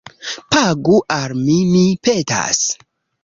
Pagu 0.53 0.95
al 1.17 1.35
mi, 1.43 1.57
mi 1.73 1.83
petas 2.09 2.63